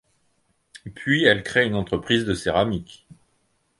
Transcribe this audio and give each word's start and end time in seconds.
Puis 0.95 1.25
elle 1.25 1.43
crée 1.43 1.67
une 1.67 1.75
entreprise 1.75 2.25
de 2.25 2.33
céramique. 2.33 3.05